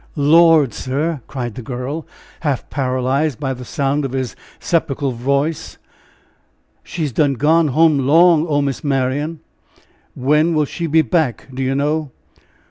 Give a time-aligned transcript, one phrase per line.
[0.15, 2.07] "Lord, sir!" cried the girl,
[2.39, 5.77] half paralyzed by the sound of his sepulchral voice,
[6.81, 9.41] "she's done gone home 'long o' Miss Marian."
[10.15, 12.09] "When will she be back, do you know?"